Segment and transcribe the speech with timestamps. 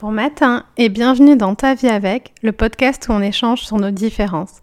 [0.00, 3.90] Bon matin et bienvenue dans Ta vie avec, le podcast où on échange sur nos
[3.90, 4.62] différences.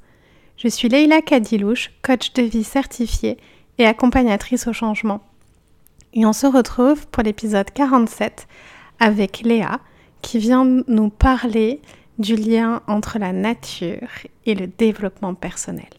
[0.57, 3.37] Je suis Leila Kadilouche, coach de vie certifiée
[3.77, 5.21] et accompagnatrice au changement.
[6.13, 8.47] Et on se retrouve pour l'épisode 47
[8.99, 9.79] avec Léa
[10.23, 11.81] qui vient nous parler
[12.17, 14.09] du lien entre la nature
[14.47, 15.96] et le développement personnel.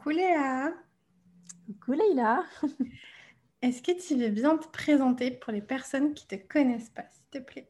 [0.00, 0.72] Coucou Léa.
[1.66, 2.42] Coucou Leïla.
[3.60, 7.04] Est-ce que tu veux bien te présenter pour les personnes qui ne te connaissent pas,
[7.10, 7.68] s'il te plaît?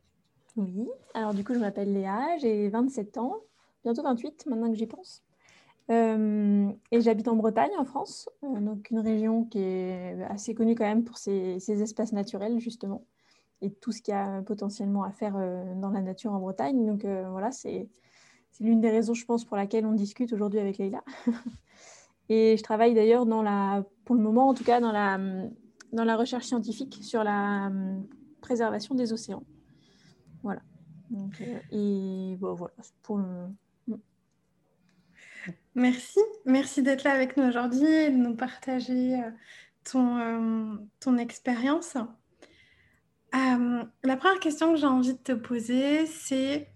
[0.56, 3.34] Oui, alors du coup, je m'appelle Léa, j'ai 27 ans,
[3.82, 5.24] bientôt 28 maintenant que j'y pense.
[5.90, 10.76] Euh, et j'habite en Bretagne, en France, euh, donc une région qui est assez connue
[10.76, 13.04] quand même pour ses, espaces naturels, justement,
[13.60, 16.86] et tout ce qu'il y a potentiellement à faire euh, dans la nature en Bretagne.
[16.86, 17.88] Donc voilà, c'est
[18.60, 21.02] l'une des raisons, je pense, pour laquelle on discute aujourd'hui avec Leïla.
[22.30, 25.18] Et je travaille d'ailleurs dans la, pour le moment en tout cas, dans la,
[25.92, 28.06] dans la recherche scientifique sur la hum,
[28.40, 29.42] préservation des océans.
[30.44, 30.62] Voilà.
[31.12, 33.54] Euh, et bon, voilà, pour hum.
[35.74, 39.30] Merci, merci d'être là avec nous aujourd'hui et de nous partager euh,
[39.84, 41.96] ton, euh, ton expérience.
[43.32, 46.68] la première question que j'ai envie de te poser, c'est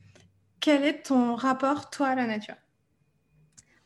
[0.61, 2.57] quel est ton rapport, toi, à la nature?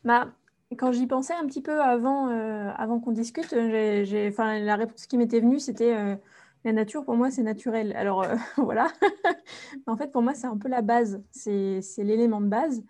[0.03, 0.33] Bah,
[0.77, 5.17] quand j'y pensais un petit peu avant, euh, avant qu'on discute, j'ai, la réponse qui
[5.17, 6.15] m'était venue, c'était euh,
[6.63, 7.93] la nature, pour moi, c'est naturel.
[7.95, 8.87] Alors euh, voilà,
[9.87, 12.83] en fait, pour moi, c'est un peu la base, c'est, l'élément de base.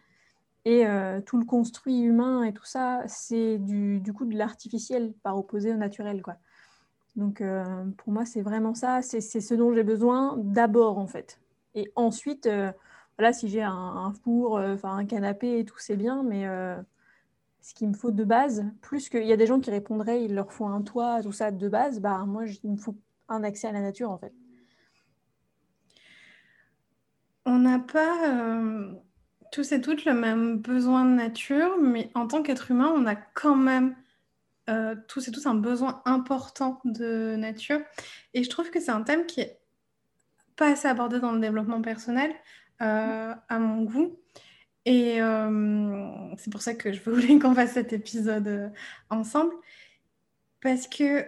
[0.66, 0.86] Et
[1.26, 5.72] tout le construit humain et tout ça, c'est du, du coup de l'artificiel par opposé
[5.74, 6.22] au naturel.
[6.22, 6.36] Quoi.
[7.16, 7.42] Donc
[7.98, 11.40] pour moi, c'est vraiment ça, c'est, ce dont j'ai besoin d'abord, en fait.
[11.74, 12.48] Et ensuite,
[13.18, 16.46] voilà, si j'ai un, un four, enfin un canapé et tout, c'est bien, mais
[17.62, 20.36] ce qu'il me faut de base, plus qu'il y a des gens qui répondraient, il
[20.36, 22.96] leur faut un toit, tout ça de base, bah moi, il me faut
[23.28, 24.34] un accès à la nature en fait.
[27.46, 28.94] On n'a pas euh,
[29.52, 33.16] tous et toutes le même besoin de nature, mais en tant qu'être humain, on a
[33.16, 33.96] quand même
[34.70, 37.80] euh, tous et tous un besoin important de nature.
[38.34, 39.60] Et je trouve que c'est un thème qui est
[40.56, 42.32] pas assez abordé dans le développement personnel,
[42.82, 44.20] euh, à mon goût.
[44.86, 48.70] Et euh, c'est pour ça que je voulais qu'on fasse cet épisode euh,
[49.10, 49.54] ensemble.
[50.62, 51.26] Parce que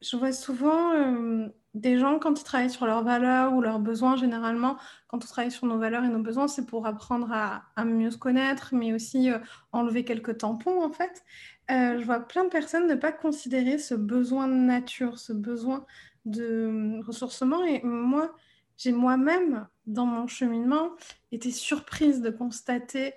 [0.00, 4.16] je vois souvent euh, des gens, quand ils travaillent sur leurs valeurs ou leurs besoins,
[4.16, 4.76] généralement,
[5.08, 8.18] quand on travaille sur nos valeurs et nos besoins, c'est pour apprendre à, mieux se
[8.18, 9.30] connaître, mais aussi
[9.72, 11.22] enlever quelques tampons, en fait.
[11.68, 15.86] je vois plein de personnes ne pas considérer ce besoin de nature, ce besoin
[16.24, 17.64] de ressourcement.
[17.64, 18.34] Et moi,
[18.82, 20.90] j'ai moi-même, dans mon cheminement,
[21.30, 23.14] été surprise de constater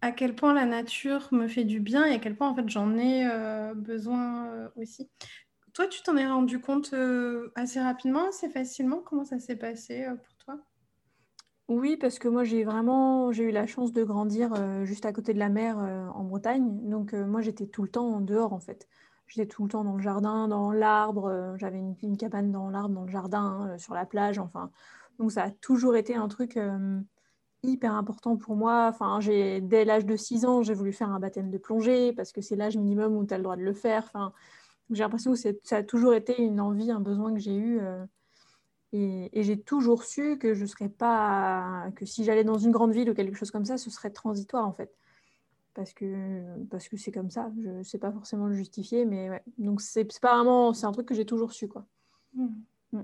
[0.00, 2.68] à quel point la nature me fait du bien et à quel point en fait
[2.68, 5.10] j'en ai euh, besoin euh, aussi.
[5.72, 8.98] Toi, tu t'en es rendu compte euh, assez rapidement, assez facilement?
[8.98, 10.60] Comment ça s'est passé pour toi?
[11.66, 14.52] Oui, parce que moi j'ai vraiment j'ai eu la chance de grandir
[14.84, 16.88] juste à côté de la mer en Bretagne.
[16.88, 18.86] Donc moi j'étais tout le temps en dehors en fait.
[19.34, 21.26] J'étais tout le temps dans le jardin, dans l'arbre.
[21.26, 24.38] Euh, j'avais une, cabane dans l'arbre, dans le jardin, euh, sur la plage.
[24.38, 24.70] Enfin,
[25.18, 27.00] donc ça a toujours été un truc euh,
[27.64, 28.86] hyper important pour moi.
[28.88, 32.40] Enfin, dès l'âge de 6 ans, j'ai voulu faire un baptême de plongée parce que
[32.40, 34.04] c'est l'âge minimum où tu as le droit de le faire.
[34.04, 34.32] Enfin,
[34.90, 37.80] j'ai l'impression que ça a toujours été une envie, un besoin que j'ai eu.
[38.92, 42.92] et, et j'ai toujours su que je serais pas, que si j'allais dans une grande
[42.92, 44.94] ville ou quelque chose comme ça, ce serait transitoire en fait
[45.74, 47.50] parce que parce que c'est comme ça.
[47.62, 49.42] Je ne sais pas forcément le justifier, mais ouais.
[49.58, 51.86] Donc c'est pas vraiment, c'est un truc que j'ai toujours su quoi.
[52.34, 52.48] Mmh.
[52.92, 53.02] Mmh.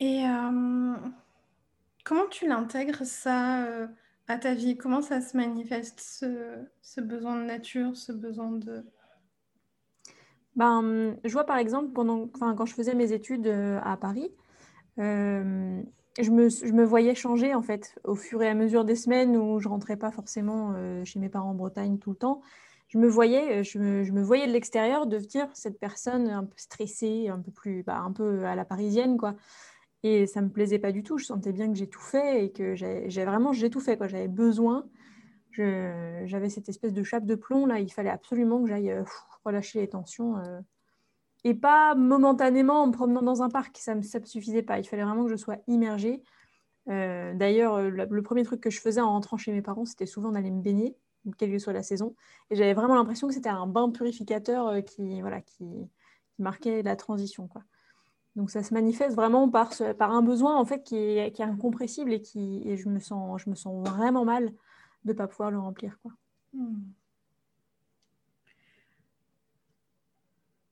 [0.00, 0.96] Et euh,
[2.04, 3.86] comment tu l'intègres ça euh,
[4.26, 4.76] à ta vie?
[4.76, 8.84] Comment ça se manifeste ce, ce, besoin de nature, ce besoin de
[10.56, 14.32] ben, je vois par exemple pendant, quand je faisais mes études euh, à Paris,
[16.22, 19.68] je me, voyais changer en fait au fur et à mesure des semaines où je
[19.68, 22.40] rentrais pas forcément euh, chez mes parents en Bretagne tout le temps.
[22.88, 27.28] Je me voyais, euh, je me, voyais de l'extérieur devenir cette personne un peu stressée,
[27.28, 29.36] un peu plus, bah, un peu à la parisienne quoi.
[30.02, 31.18] Et ça me plaisait pas du tout.
[31.18, 34.08] Je sentais bien que j'ai tout fait et que j'ai vraiment j'ai quoi.
[34.08, 34.86] J'avais besoin.
[35.52, 37.80] J'avais cette espèce de chape de plomb là.
[37.80, 39.04] Il fallait absolument que j'aille euh,
[39.44, 40.36] relâcher les tensions
[41.44, 43.78] et pas momentanément en me promenant dans un parc.
[43.78, 44.78] Ça ne me suffisait pas.
[44.78, 46.22] Il fallait vraiment que je sois immergée.
[46.88, 50.06] Euh, d'ailleurs, euh, le, premier truc que je faisais en rentrant chez mes parents, c'était
[50.06, 50.96] souvent d'aller me baigner,
[51.38, 52.14] quelle que soit la saison.
[52.50, 55.88] Et j'avais vraiment l'impression que c'était un bain purificateur euh, qui, voilà, qui,
[56.38, 57.48] marquait la transition.
[57.48, 57.62] Quoi.
[58.34, 62.62] Donc ça se manifeste vraiment par, un besoin en fait qui est, incompressible et, qui,
[62.64, 64.46] et je, me sens, je me sens vraiment mal
[65.04, 65.98] de ne pas pouvoir le remplir.
[66.00, 66.12] Quoi.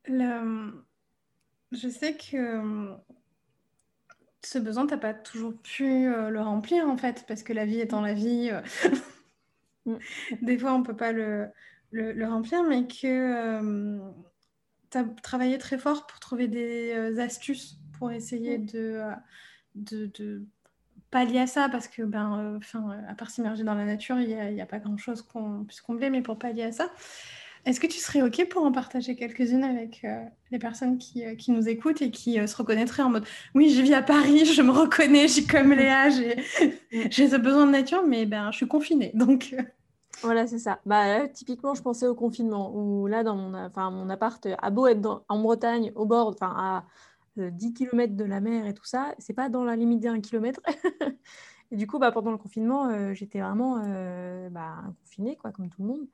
[0.09, 2.97] Je sais que
[4.45, 7.67] ce besoin, tu n'as pas toujours pu euh, le remplir en fait, parce que la
[7.67, 8.61] vie étant la vie, euh,
[9.87, 9.97] mm.
[10.43, 11.49] des fois on ne peut pas le,
[11.91, 14.01] le, remplir, mais que
[14.91, 18.67] tu as travaillé très fort pour trouver des euh, astuces pour essayer mm.
[18.67, 19.03] de,
[19.75, 20.43] de, de,
[21.11, 22.61] pallier à ça, parce que, ben,
[23.09, 26.11] à part s'immerger dans la nature, il n'y a, a, pas grand-chose qu'on puisse combler,
[26.11, 26.93] mais pour pallier à ça,
[27.69, 31.35] est-ce que tu serais OK pour en partager quelques-unes avec euh, les personnes qui, euh,
[31.35, 34.47] qui, nous écoutent et qui euh, se reconnaîtraient en mode Oui, je vis à Paris,
[34.47, 38.69] je me reconnais, j'ai comme Léa, j'ai ce besoin de nature, mais ben, je suis
[38.69, 39.11] confinée.
[39.13, 39.55] Donc.
[40.23, 40.81] Voilà, c'est ça.
[40.87, 44.87] Bah, typiquement, je pensais au confinement, où là, dans mon, enfin, mon appart, a beau
[44.87, 46.85] être en Bretagne, au bord, enfin, à
[47.37, 50.61] 10 km de la mer et tout ça, c'est pas dans la limite d'un kilomètre.
[51.71, 53.77] et du coup, bah, pendant le confinement, j'étais vraiment
[54.51, 56.07] bah, confinée, quoi, comme tout le monde.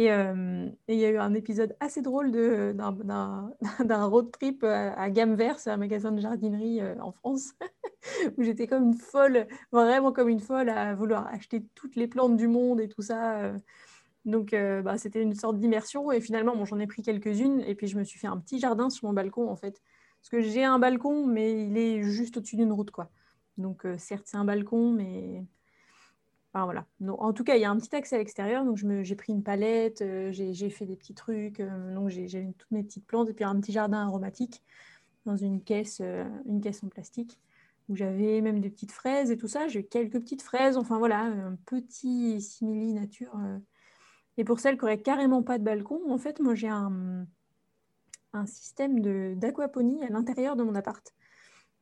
[0.00, 2.30] Euh, et il y a eu un épisode assez drôle
[2.74, 7.54] d'un road trip à, Gamme Vert, c'est un magasin de jardinerie euh, en France,
[8.36, 12.36] où j'étais comme une folle, vraiment comme une folle à vouloir acheter toutes les plantes
[12.36, 13.40] du monde et tout ça.
[13.40, 13.58] Euh.
[14.24, 17.86] Donc bah, c'était une sorte d'immersion et finalement bon, j'en ai pris quelques-unes et puis
[17.86, 19.80] je me suis fait un petit jardin sur mon balcon en fait.
[20.20, 23.10] Parce que j'ai un balcon mais il est juste au-dessus d'une route quoi.
[23.56, 25.46] Donc certes c'est un balcon mais
[26.60, 28.64] en tout cas, il y a un petit accès à l'extérieur.
[28.64, 31.60] Donc, j'ai pris une palette, euh, j'ai fait des petits trucs.
[31.60, 34.62] Euh, donc, j'ai toutes mes petites plantes et puis un petit jardin aromatique
[35.26, 37.38] dans une caisse, euh, une caisse en plastique
[37.88, 39.66] où j'avais même des petites fraises et tout ça.
[39.68, 40.76] J'ai quelques petites fraises.
[40.76, 43.34] Enfin, voilà, un petit simili nature.
[44.36, 47.26] Et pour celles qui n'auraient carrément pas de balcon, en fait, moi, j'ai un,
[48.34, 49.00] un système
[49.36, 51.14] d'aquaponie à l'intérieur de mon appart.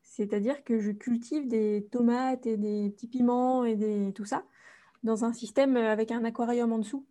[0.02, 4.44] C'est-à-dire que je cultive des tomates et des petits piments et des, tout ça
[5.06, 7.06] dans un système euh, avec un aquarium en dessous.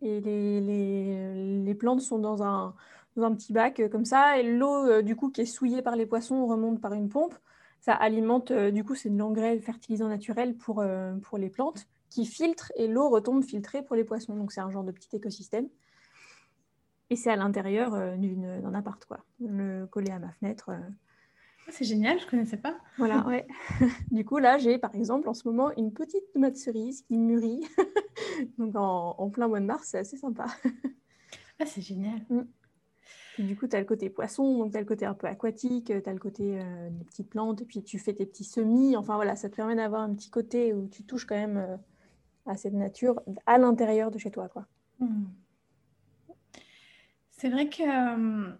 [0.00, 2.74] Et les, plantes sont dans un,
[3.14, 4.38] petit bac euh, comme ça.
[4.38, 7.34] Et l'eau, euh, du coup, qui est souillée par les poissons, remonte par une pompe.
[7.80, 10.84] Ça alimente, du coup, c'est de l'engrais fertilisant naturel pour,
[11.22, 14.36] pour les plantes qui filtre et l'eau retombe filtrée pour les poissons.
[14.36, 15.68] Donc, c'est un genre de petit écosystème.
[17.10, 19.24] Et c'est à l'intérieur d'un appart, quoi.
[19.40, 20.70] Le coller à ma fenêtre.
[21.68, 22.76] C'est génial, je ne connaissais pas.
[22.98, 23.46] Voilà, ouais.
[24.10, 27.66] du coup, là, j'ai par exemple en ce moment une petite tomate cerise qui mûrit.
[28.58, 30.46] Donc en, plein mois de mars, c'est assez sympa.
[31.58, 32.20] ah, c'est génial.
[32.28, 33.46] Mm.
[33.46, 35.86] du coup, tu as le côté poisson, donc tu as le côté un peu aquatique,
[35.86, 38.96] tu as le côté euh, des petites plantes, et puis tu fais tes petits semis.
[38.96, 41.76] Enfin voilà, ça te permet d'avoir un petit côté où tu touches quand même euh,
[42.46, 44.48] à cette nature à l'intérieur de chez toi.
[44.48, 44.66] quoi.
[44.98, 45.24] Mm.
[47.30, 48.52] C'est vrai que euh,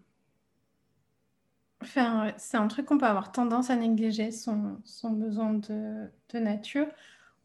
[1.85, 4.79] C'est un truc qu'on peut avoir tendance à négliger, son,
[5.11, 6.87] besoin de, nature,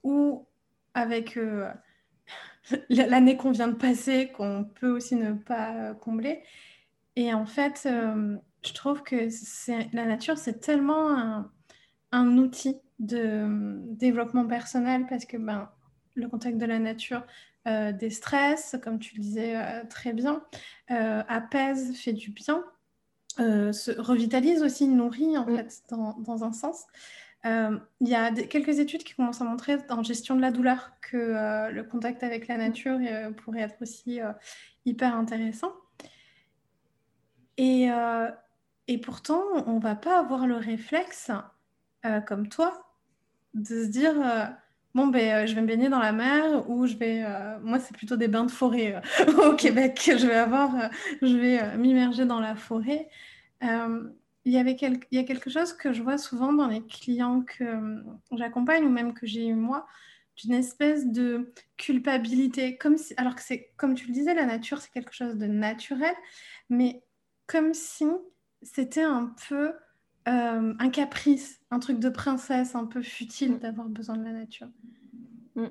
[0.04, 0.46] ou
[0.94, 1.72] avec euh,
[2.90, 6.44] l'année qu'on vient de passer, qu'on peut aussi ne pas combler.
[7.16, 9.28] Et en fait, euh, je trouve que
[9.94, 11.50] la nature, c'est tellement
[12.12, 15.70] un, outil de développement personnel parce que ben,
[16.16, 17.26] le contact de la nature
[17.68, 20.44] euh, des stress, comme tu le disais très bien,
[20.88, 22.64] apaise, fait du bien.
[23.40, 25.58] Euh, se revitalise aussi, nourrit en mm.
[25.58, 26.86] fait dans, un sens.
[27.46, 30.92] Euh, il y a quelques études qui commencent à montrer en gestion de la douleur
[31.02, 33.00] que euh, le contact avec la nature
[33.38, 34.20] pourrait être aussi
[34.86, 35.72] hyper intéressant.
[37.58, 37.88] Et,
[38.88, 41.32] et pourtant, on ne va pas avoir le réflexe,
[42.28, 42.94] comme toi,
[43.56, 44.16] de se dire
[44.98, 47.24] bon ben je vais me baigner dans la mer ou je vais
[47.62, 49.02] moi c'est plutôt des bains de forêt
[49.46, 50.72] au Québec je vais avoir
[51.22, 53.08] je vais m'immerger dans la forêt.
[53.64, 54.10] Euh,
[54.46, 57.42] il y, avait il y a quelque chose que je vois souvent dans les clients
[57.42, 58.02] que euh,
[58.32, 59.86] j'accompagne ou même que j'ai eu moi,
[60.38, 64.80] d'une espèce de culpabilité, comme si, alors que c'est, comme tu le disais, la nature,
[64.80, 66.16] c'est quelque chose de naturel,
[66.70, 67.04] mais
[67.46, 68.06] comme si
[68.62, 69.74] c'était un peu
[70.28, 73.60] euh, un caprice, un truc de princesse, un peu futile mm.
[73.60, 74.68] d'avoir besoin de la nature.
[75.56, 75.68] Mm.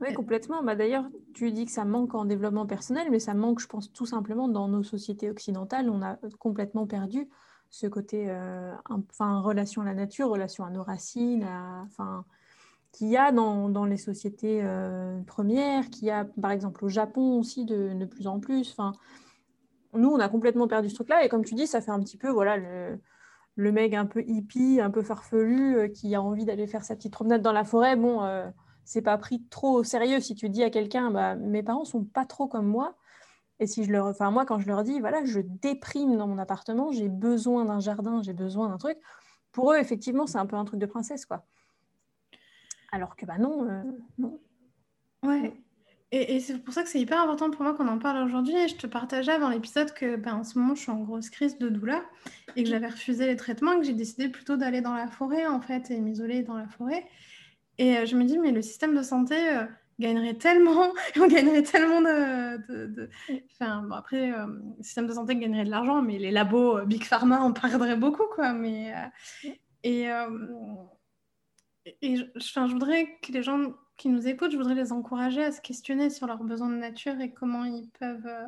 [0.00, 0.62] Oui, complètement.
[0.62, 3.92] Bah, D'ailleurs, tu dis que ça manque en développement personnel, mais ça manque, je pense,
[3.92, 5.90] tout simplement dans nos sociétés occidentales.
[5.90, 7.28] On a complètement perdu
[7.70, 11.44] ce côté, euh, enfin, relation à la nature, relation à nos racines,
[11.84, 12.24] enfin,
[12.92, 16.88] qu'il y a dans, dans les sociétés euh, premières, qu'il y a, par exemple, au
[16.88, 18.70] Japon aussi de, de plus en plus.
[18.70, 18.92] Enfin,
[19.94, 21.24] nous, on a complètement perdu ce truc-là.
[21.24, 23.00] Et comme tu dis, ça fait un petit peu, voilà, le,
[23.58, 26.94] le mec un peu hippie, un peu farfelu, euh, qui a envie d'aller faire sa
[26.94, 27.96] petite promenade dans la forêt.
[27.96, 28.22] Bon
[28.84, 32.04] c'est pas pris trop au sérieux si tu dis à quelqu'un bah, mes parents sont
[32.04, 32.94] pas trop comme moi
[33.60, 36.38] Et si je leur, enfin moi quand je leur dis, voilà, je déprime dans mon
[36.38, 38.96] appartement, j'ai besoin d'un jardin, j'ai besoin d'un truc.
[39.52, 41.44] Pour eux, effectivement, c'est un peu un truc de princesse, quoi.
[42.92, 43.82] Alors que bah non, euh,
[44.18, 44.38] non.
[45.22, 45.52] Ouais.
[46.10, 48.56] Et, c'est pour ça que c'est hyper important pour moi qu'on en parle aujourd'hui.
[48.56, 51.28] Et je te partageais avant l'épisode que ben, en ce moment, je suis en grosse
[51.28, 52.02] crise de douleur
[52.56, 55.46] et que j'avais refusé les traitements et que j'ai décidé plutôt d'aller dans la forêt,
[55.46, 57.06] en fait, et m'isoler dans la forêt.
[57.76, 59.66] Et euh, je me dis, mais le système de santé euh,
[59.98, 63.10] gagnerait tellement, on gagnerait tellement de...
[63.52, 64.46] Enfin, bon, après, euh,
[64.78, 68.26] le système de santé gagnerait de l'argent, mais les labos Big Pharma en perdraient beaucoup,
[68.34, 68.54] quoi.
[68.54, 68.94] Mais,
[69.84, 70.08] et,
[72.00, 75.52] et je, je voudrais que les gens qui nous écoutent, je voudrais les encourager à
[75.52, 78.46] se questionner sur leurs besoins de nature et comment ils peuvent, euh,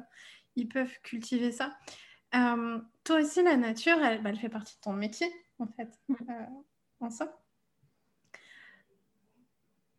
[0.56, 1.76] ils peuvent cultiver ça.
[2.34, 5.26] Euh, toi aussi, la nature, elle, bah, elle, fait partie de ton métier,
[5.58, 6.46] en fait, euh,
[7.00, 7.36] en ça.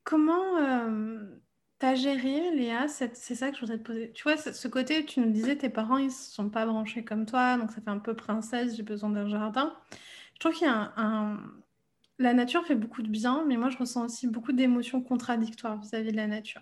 [0.05, 0.57] Comment
[1.79, 4.11] tu as géré, Léa C'est ça que je voudrais te poser.
[4.13, 7.25] Tu vois, ce côté, tu nous disais, tes parents, ils ne sont pas branchés comme
[7.25, 9.75] toi, donc ça fait un peu princesse, j'ai besoin d'un jardin.
[10.33, 11.39] Je trouve qu'il y a un
[12.21, 16.11] la nature fait beaucoup de bien, mais moi, je ressens aussi beaucoup d'émotions contradictoires vis-à-vis
[16.11, 16.61] de la nature.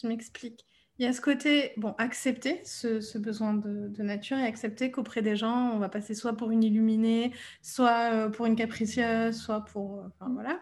[0.00, 0.66] Je m'explique.
[0.98, 5.36] Il y a ce côté, bon, accepter ce, besoin de, nature et accepter qu'auprès des
[5.36, 7.32] gens, on va passer soit pour une illuminée,
[7.62, 9.98] soit euh, pour une capricieuse, soit pour...
[9.98, 10.60] Euh, enfin, voilà.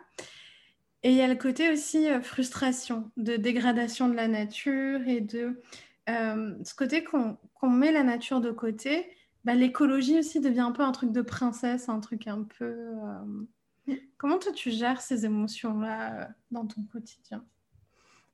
[1.02, 5.20] Et il y a le côté aussi euh, frustration, de dégradation de la nature et
[5.20, 5.62] de
[6.09, 7.37] ce côté qu'on
[7.70, 9.06] met la nature de côté.
[9.44, 12.75] Bah, l'écologie aussi devient un peu un truc de princesse, un truc un peu...
[14.18, 17.44] Comment toi tu gères ces émotions-là euh, dans ton quotidien?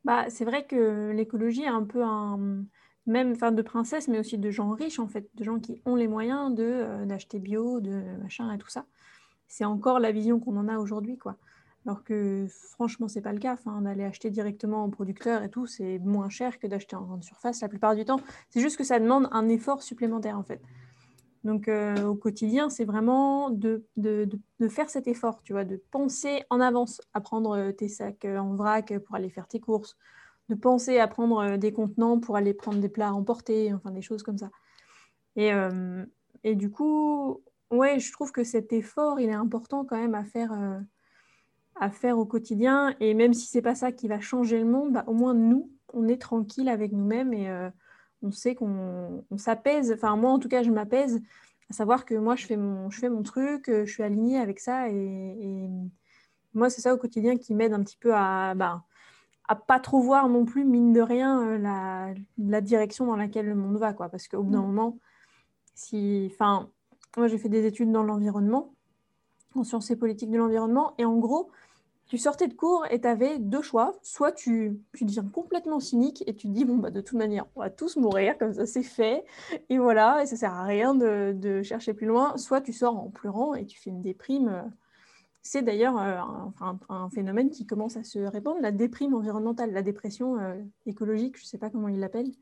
[0.05, 2.65] Bah, C'est vrai que l'écologie est un peu un
[3.07, 5.95] même enfin de princesse, mais aussi de gens riches en fait, de gens qui ont
[5.95, 8.87] les moyens de euh, d'acheter bio, de machin et tout ça.
[9.49, 11.37] C'est encore la vision qu'on en a aujourd'hui, quoi.
[11.87, 13.57] Alors que franchement, c'est pas le cas.
[13.81, 17.61] D'aller acheter directement au producteur et tout, c'est moins cher que d'acheter en grande surface
[17.61, 18.21] la plupart du temps.
[18.51, 20.61] C'est juste que ça demande un effort supplémentaire en fait.
[21.45, 23.85] Donc euh, au quotidien, c'est vraiment de,
[24.69, 28.39] faire cet effort, tu vois, de penser en avance à prendre euh, tes sacs euh,
[28.39, 29.97] en vrac pour aller faire tes courses,
[30.49, 34.03] de penser à prendre des contenants pour aller prendre des plats à emporter, enfin des
[34.03, 34.51] choses comme ça.
[35.37, 40.25] Et, du coup, ouais, je trouve que cet effort, il est important quand même à
[40.25, 40.53] faire,
[41.75, 42.95] à faire au quotidien.
[43.01, 45.71] Et même si c'est pas ça qui va changer le monde, bah, au moins nous,
[45.93, 47.51] on est tranquille avec nous-mêmes et
[48.23, 49.93] on sait qu'on s'apaise.
[49.93, 51.21] Enfin, moi, en tout cas, je m'apaise
[51.71, 54.39] à savoir que moi, je fais mon, je fais mon truc, euh, je suis alignée
[54.39, 54.89] avec ça.
[54.89, 55.69] Et,
[56.55, 58.85] moi, c'est ça au quotidien qui m'aide un petit peu à bah,
[59.49, 63.55] à pas trop voir non plus, mine de rien, euh, la, direction dans laquelle le
[63.55, 63.93] monde va.
[63.93, 64.09] Quoi.
[64.09, 64.67] Parce qu'au bout d'un mm.
[64.67, 64.99] moment,
[65.75, 66.31] si.
[66.33, 66.71] Enfin,
[67.17, 68.75] moi, j'ai fait des études dans l'environnement,
[69.55, 70.95] en sciences et politiques de l'environnement.
[70.99, 71.51] Et en gros,
[72.07, 73.99] tu sortais de cours et tu avais deux choix.
[74.03, 77.47] Soit tu, tu, deviens complètement cynique et tu te dis, bon, bah, de toute manière,
[77.57, 79.25] on va tous mourir, comme ça c'est fait.
[79.69, 82.37] Et voilà, et ça sert à rien de, de, chercher plus loin.
[82.37, 84.73] Soit tu sors en pleurant et tu fais une déprime.
[85.43, 86.17] C'est d'ailleurs euh,
[86.61, 90.55] un, un, phénomène qui commence à se répandre, la déprime environnementale, la dépression euh,
[90.87, 92.33] écologique, je ne sais pas comment ils l'appellent.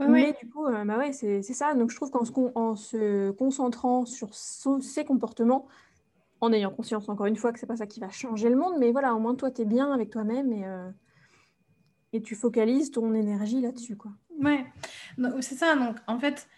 [0.00, 1.74] Mais du coup, euh, bah ouais, c'est ça.
[1.74, 5.66] Donc je trouve qu'en se, en se concentrant sur ces comportements,
[6.40, 8.74] en ayant conscience, encore une fois, que c'est pas ça qui va changer le monde,
[8.78, 10.90] mais voilà, au moins toi, tu es bien avec toi-même et, euh,
[12.12, 13.96] et tu focalises ton énergie là-dessus.
[13.96, 14.12] quoi.
[14.38, 14.64] Ouais,
[15.40, 15.76] c'est ça.
[15.76, 16.48] Donc, en fait,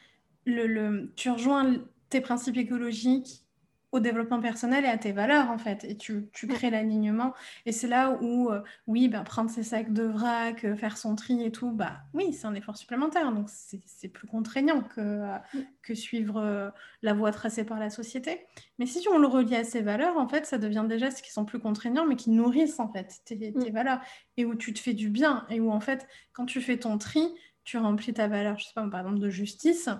[0.44, 1.76] le, le, tu rejoins
[2.10, 3.44] tes principes écologiques
[3.92, 5.84] au développement personnel et à tes valeurs, en fait.
[5.84, 7.34] Et tu, tu crées l'alignement.
[7.66, 11.14] Et c'est là où, euh, oui, bah, prendre ses sacs de vrac, euh, faire son
[11.14, 13.30] tri et tout, bah oui, c'est un effort supplémentaire.
[13.32, 15.37] Donc, c'est plus contraignant que, euh,
[15.82, 16.72] que suivre
[17.02, 18.40] la voie tracée par la société.
[18.78, 21.30] Mais si on le relie à ses valeurs, en fait, ça devient des gestes qui
[21.30, 24.00] sont plus contraignants, mais qui nourrissent, en fait, tes, tes valeurs.
[24.38, 25.44] Et où tu te fais du bien.
[25.50, 27.28] Et où, en fait, quand tu fais ton tri,
[27.64, 29.90] tu remplis ta valeur, je sais pas, par exemple, de justice.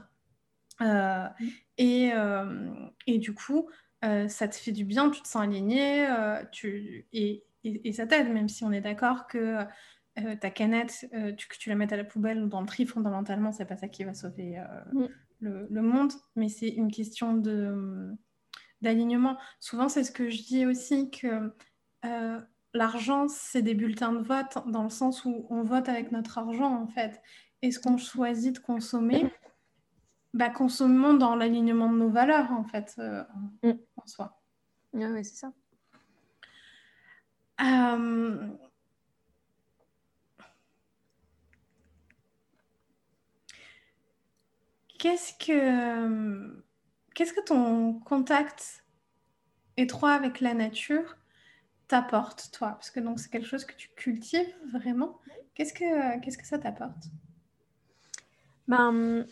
[1.83, 2.13] Et,
[3.07, 3.69] et, du coup,
[4.05, 7.07] euh, ça te fait du bien, tu te sens aligné, euh, tu...
[7.13, 9.59] et, et, ça t'aide, même si on est d'accord que
[10.19, 12.85] euh, ta canette, tu, que tu la mettes à la poubelle ou dans le tri,
[12.85, 14.61] fondamentalement, c'est pas ça qui va sauver
[14.93, 15.07] mm.
[15.41, 18.11] le, le, monde, mais c'est une question de,
[18.81, 19.39] d'alignement.
[19.61, 21.55] Souvent, c'est ce que je dis aussi, que
[22.75, 26.75] l'argent, c'est des bulletins de vote, dans le sens où on vote avec notre argent,
[26.75, 27.23] en fait.
[27.63, 29.33] Et ce qu'on choisit de consommer,
[30.35, 33.23] bah, consommons dans l'alignement de nos valeurs, en fait, euh,
[33.63, 33.73] mm.
[33.97, 34.41] en soi.
[34.95, 35.53] oui, c'est ça.
[37.61, 38.49] Euh,
[44.99, 46.63] qu'est-ce que
[47.15, 48.85] qu'est-ce que ton contact
[49.77, 51.19] étroit avec la nature
[51.89, 52.71] t'apporte, toi?
[52.71, 55.21] Parce que donc c'est quelque chose que tu cultives vraiment.
[55.55, 57.05] Qu'est-ce que qu'est-ce que ça t'apporte?
[58.67, 59.27] Ben,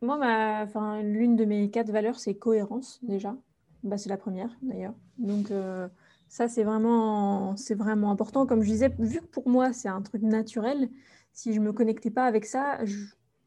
[0.00, 0.18] Moi,
[0.62, 3.36] enfin, l'une de mes quatre valeurs, c'est cohérence déjà.
[3.82, 4.94] Bah, c'est la première d'ailleurs.
[5.18, 5.88] Donc euh,
[6.28, 8.46] ça, c'est vraiment, vraiment important.
[8.46, 10.88] Comme je disais, vu que pour moi, c'est un truc naturel,
[11.32, 12.78] si je ne me connectais pas avec ça,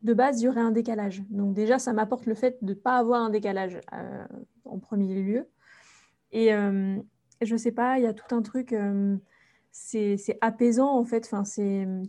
[0.02, 1.24] de base, il y aurait un décalage.
[1.30, 4.26] Donc déjà, ça m'apporte le fait de ne pas avoir un décalage euh,
[4.66, 5.48] en premier lieu.
[6.32, 6.98] Et euh,
[7.42, 8.74] je ne sais pas, il y a tout un truc,
[9.72, 11.30] c'est apaisant en fait.
[11.32, 11.44] Enfin,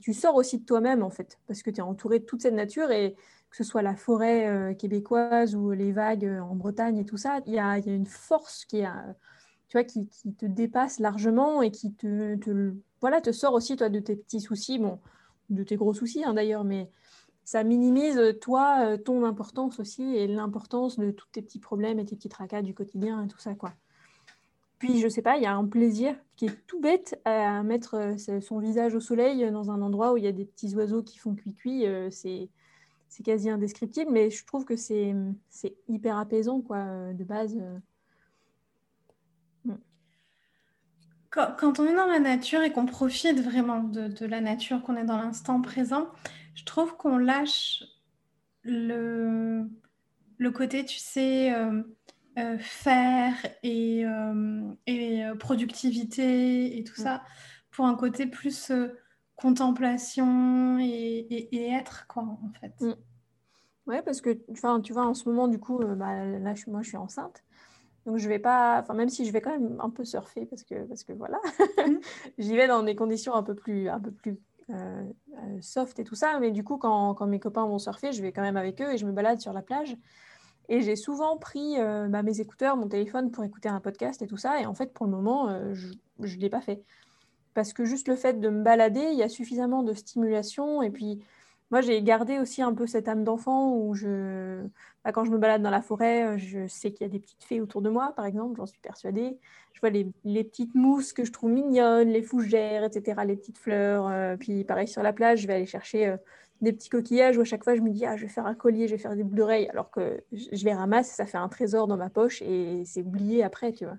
[0.01, 2.55] tu sors aussi de toi-même en fait, parce que tu es entouré de toute cette
[2.55, 3.17] nature et
[3.53, 7.19] que ce soit la forêt euh, québécoise ou les vagues euh, en Bretagne et tout
[7.19, 9.15] ça, il y a, une force qui, a,
[9.69, 14.41] qui, te dépasse largement et qui te, voilà, te sort aussi toi, de tes petits
[14.41, 14.99] soucis, bon,
[15.51, 16.89] de tes gros soucis hein, d'ailleurs, mais
[17.45, 22.07] ça minimise toi, euh, ton importance aussi et l'importance de tous tes petits problèmes et
[22.07, 23.55] tes petits tracas du quotidien et tout ça.
[23.55, 23.75] quoi.
[24.79, 28.17] Puis, je sais pas, il y a un plaisir qui est tout bête à mettre
[28.41, 31.19] son visage au soleil dans un endroit où il y a des petits oiseaux qui
[31.19, 31.85] font cuit-cuit.
[32.11, 32.49] c'est
[33.13, 35.15] c'est quasi indescriptible, mais je trouve que c'est
[35.87, 37.59] hyper apaisant, quoi, euh, de base.
[37.61, 37.79] Euh.
[39.67, 39.77] Mm.
[41.29, 45.05] Quand, on est dans la nature et qu'on profite vraiment de, la nature, qu'on est
[45.05, 46.09] dans l'instant présent,
[46.55, 47.85] je trouve qu'on lâche
[48.63, 49.69] le,
[50.39, 51.83] le côté, tu sais, euh,
[52.61, 54.05] faire et,
[54.87, 57.05] et productivité et tout mm.
[57.05, 57.23] ça,
[57.73, 58.73] pour un côté plus
[59.43, 62.81] contemplation et, être, quoi, en fait.
[62.81, 62.95] Mm.
[63.87, 66.83] Ouais, parce que, tu vois, en ce moment, du coup, euh, bah, là, je, moi,
[66.83, 67.43] je suis enceinte.
[68.07, 70.63] Donc, je vais pas, enfin, même si je vais quand même un peu surfer, parce
[70.63, 71.39] que, parce que voilà,
[71.79, 71.99] mm.
[72.39, 74.39] j'y vais dans des conditions un peu plus, un peu plus
[74.71, 76.39] euh, euh, soft et tout ça.
[76.39, 78.93] Mais du coup, quand, quand, mes copains vont surfer, je vais quand même avec eux
[78.93, 79.97] et je me balade sur la plage.
[80.69, 81.77] Et j'ai souvent pris
[82.09, 84.61] bah, mes écouteurs, mon téléphone pour écouter un podcast et tout ça.
[84.61, 85.89] Et en fait, pour le moment, je
[86.21, 86.85] ne l'ai pas fait
[87.55, 90.83] parce que juste le fait de me balader, il y a suffisamment de stimulation.
[90.83, 91.23] Et puis,
[91.71, 94.63] moi, j'ai gardé aussi un peu cette âme d'enfant où je,
[95.05, 97.19] bah, quand je me balade dans la forêt, euh, je sais qu'il y a des
[97.19, 99.39] petites fées autour de moi, par exemple, j'en suis persuadée.
[99.73, 104.07] Je vois les, petites mousses que je trouve mignonnes, les fougères, etc., les petites fleurs.
[104.09, 106.17] Euh, puis, pareil, sur la plage, je vais aller chercher euh,
[106.61, 108.55] des petits coquillages où à chaque fois, je me dis, ah, je vais faire un
[108.55, 111.49] collier, je vais faire des boucles d'oreilles, alors que je les ramasse, ça fait un
[111.49, 113.97] trésor dans ma poche et c'est oublié après, tu vois.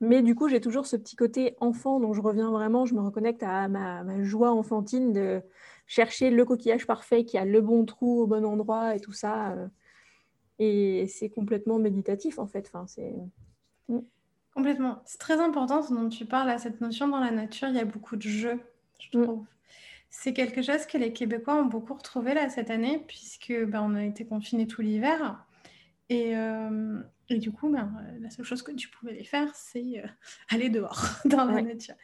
[0.00, 2.86] Mais du coup, j'ai toujours ce petit côté enfant dont je reviens vraiment.
[2.86, 5.42] Je me reconnecte à ma, joie enfantine de
[5.86, 9.50] chercher le coquillage parfait qui a le bon trou au bon endroit et tout ça.
[9.52, 9.68] Euh.
[10.58, 12.70] Et c'est complètement méditatif en fait.
[12.72, 13.14] Enfin, c'est...
[13.88, 14.00] Mm.
[14.54, 15.02] Complètement.
[15.04, 17.68] C'est très important ce dont tu parles, à cette notion dans la nature.
[17.68, 18.58] Il y a beaucoup de jeux,
[18.98, 19.22] je mm.
[19.22, 19.44] trouve.
[20.08, 23.94] C'est quelque chose que les Québécois ont beaucoup retrouvé là cette année, puisque ben, on
[23.94, 25.44] a été confinés tout l'hiver.
[26.08, 29.54] Et, euh, et du coup, ben, euh, la seule chose que tu pouvais les faire,
[29.54, 30.06] c'est euh,
[30.50, 31.94] aller dehors, dans la nature.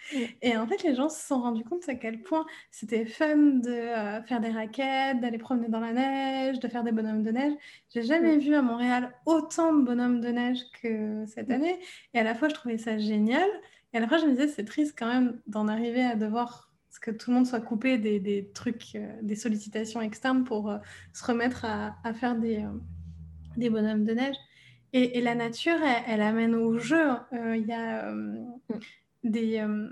[0.41, 3.71] Et en fait, les gens se sont rendus compte à quel point c'était fun de
[3.71, 7.53] euh, faire des raquettes, d'aller promener dans la neige, de faire des bonhommes de neige.
[7.93, 11.79] J'ai jamais vu à Montréal autant de bonhommes de neige que cette année.
[12.15, 13.49] Et à la fois, je trouvais ça génial.
[13.93, 16.71] Et à la fois, je me disais, c'est triste quand même d'en arriver à devoir
[17.03, 20.75] que tout le monde soit coupé des, des trucs, des sollicitations externes pour
[21.13, 22.65] se remettre à, à faire des,
[23.57, 24.37] des bonhommes de neige.
[24.93, 27.11] Et, la nature, elle, amène au jeu.
[27.33, 28.41] Euh, il y a euh,
[29.25, 29.89] des, euh,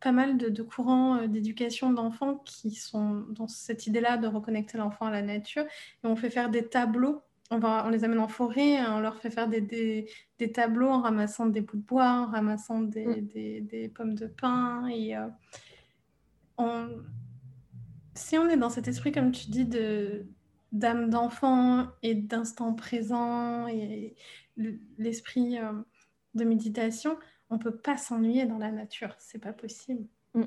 [0.00, 5.10] pas mal de, courants d'éducation d'enfants qui sont dans cette idée-là de reconnecter l'enfant à
[5.10, 5.64] la nature.
[5.64, 7.22] Et on fait faire des tableaux.
[7.50, 11.02] On, va, on les amène en forêt, on leur fait faire des, des, tableaux en
[11.02, 13.66] ramassant des bouts de bois, en ramassant des, mm.
[13.66, 14.88] des pommes de pin.
[14.88, 15.14] Et
[16.56, 16.88] on...
[18.14, 20.26] si on est dans cet esprit, comme tu dis, de
[20.74, 24.16] d'âme d'enfant et d'instant présent et
[24.98, 25.72] l'esprit euh,
[26.34, 27.16] de méditation,
[27.48, 30.04] on peut pas s'ennuyer dans la nature, c'est pas possible.
[30.34, 30.42] Mm.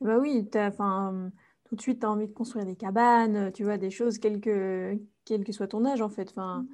[0.00, 1.30] Bah oui, enfin,
[1.64, 4.40] tout de suite, tu as envie de construire des cabanes, tu vois, des choses, quel
[4.40, 6.30] que, quel que soit ton âge, en fait.
[6.30, 6.68] Enfin, mm.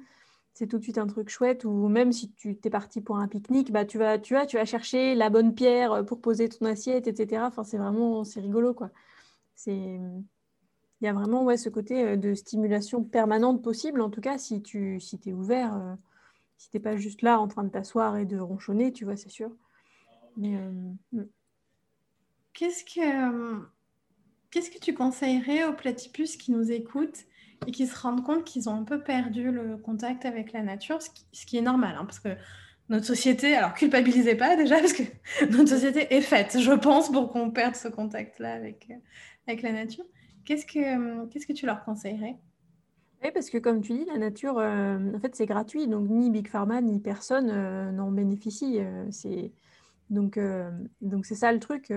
[0.53, 3.27] C'est tout de suite un truc chouette, ou même si tu t'es parti pour un
[3.27, 6.65] pique-nique, bah, tu, vas, tu, vas, tu vas chercher la bonne pierre pour poser ton
[6.65, 7.43] assiette, etc.
[7.45, 8.89] Enfin, c'est vraiment, c'est rigolo, quoi.
[9.53, 9.99] C'est
[11.01, 14.37] il y a vraiment ouais, ce côté euh, de stimulation permanente possible, en tout cas,
[14.37, 15.93] si tu si es ouvert, euh,
[16.57, 19.15] si tu n'es pas juste là en train de t'asseoir et de ronchonner, tu vois,
[19.15, 19.51] c'est sûr.
[20.37, 20.71] Mais, euh,
[21.11, 21.25] hmm.
[22.53, 23.61] qu'est-ce, que,
[24.51, 27.25] qu'est-ce que tu conseillerais aux platypus qui nous écoutent
[27.65, 31.01] et qui se rendent compte qu'ils ont un peu perdu le contact avec la nature,
[31.01, 31.09] ce
[31.45, 32.29] qui, est normal, hein, parce que
[32.89, 35.03] notre société, alors culpabilisez pas déjà, parce que
[35.49, 38.89] notre société est faite, je pense, pour qu'on perde ce contact-là avec,
[39.47, 40.05] avec la nature.
[40.47, 42.37] Qu'est-ce que, qu'est-ce que tu leur conseillerais?
[43.21, 46.29] Oui, parce que comme tu dis, la nature, euh, en fait, c'est gratuit, donc ni
[46.29, 48.79] Big Pharma ni personne euh, n'en bénéficie.
[48.79, 49.51] Euh, c'est
[50.09, 50.39] donc
[51.01, 51.91] donc c'est ça le truc.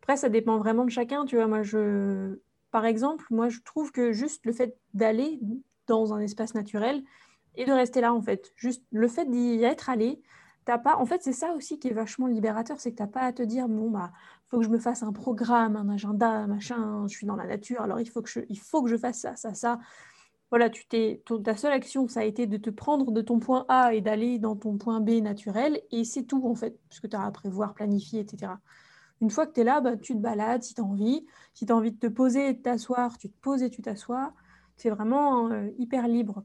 [0.00, 1.24] Après, ça dépend vraiment de chacun.
[1.24, 2.38] Tu vois, moi, je
[2.70, 5.40] par exemple, moi, je trouve que juste le fait d'aller
[5.88, 7.02] dans un espace naturel
[7.56, 10.22] et de rester là, en fait, juste le fait d'y être allé,
[10.66, 10.98] t'as pas.
[10.98, 13.32] En fait, c'est ça aussi qui est vachement libérateur, c'est que tu n'as pas à
[13.32, 14.12] te dire, bon, bah,
[14.50, 17.82] faut que je me fasse un programme, un agenda, machin, je suis dans la nature,
[17.82, 19.78] alors il faut que je, il faut que je fasse ça, ça, ça.
[20.50, 23.66] Voilà, tu t'es, ta seule action, ça a été de te prendre de ton point
[23.68, 27.16] A et d'aller dans ton point B naturel, et c'est tout, en fait, puisque tu
[27.16, 28.52] as à prévoir, planifier, etc.
[29.20, 31.26] Une fois que tu es là, bah, tu te balades si tu as envie.
[31.54, 33.82] Si tu as envie de te poser et de t'asseoir, tu te poses et tu
[33.82, 34.32] t'assois.
[34.76, 36.44] C'est vraiment euh, hyper libre.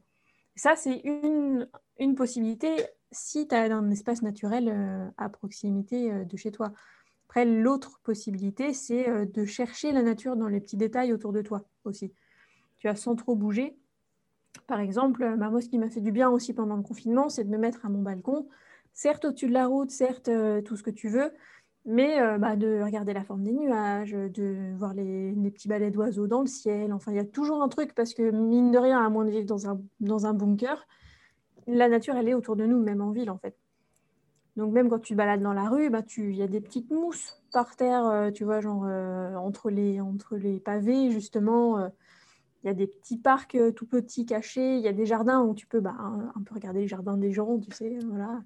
[0.56, 2.74] ça, c'est une, une, possibilité
[3.12, 6.72] si tu as un espace naturel euh, à proximité euh, de chez toi.
[7.34, 11.64] Après, l'autre possibilité, c'est de chercher la nature dans les petits détails autour de toi
[11.82, 12.12] aussi.
[12.76, 13.76] Tu as sans trop bouger.
[14.68, 17.42] Par exemple, bah, moi, ce qui m'a fait du bien aussi pendant le confinement, c'est
[17.42, 18.46] de me mettre à mon balcon,
[18.92, 20.30] certes au-dessus de la route, certes
[20.64, 21.32] tout ce que tu veux,
[21.84, 26.28] mais euh, bah, de regarder la forme des nuages, de voir les, petits balais d'oiseaux
[26.28, 26.92] dans le ciel.
[26.92, 29.30] Enfin, il y a toujours un truc parce que, mine de rien, à moins de
[29.30, 30.86] vivre dans un, dans un bunker,
[31.66, 33.56] la nature, elle est autour de nous, même en ville, en fait.
[34.56, 36.90] Donc, même quand tu te balades dans la rue, bah, il y a des petites
[36.90, 41.90] mousses par terre, euh, tu vois, genre euh, entre, les, entre les pavés, justement.
[42.62, 44.76] Il y a des petits parcs tout petits cachés.
[44.76, 47.16] Il y a des jardins où tu peux bah, un, un, peu regarder les jardins
[47.16, 48.42] des gens, tu sais, voilà.